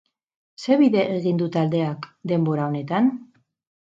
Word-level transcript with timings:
Zer 0.61 0.79
bide 0.83 1.03
egin 1.17 1.41
du 1.41 1.49
taldeak 1.57 2.09
denbora 2.31 2.65
honetan? 2.71 3.13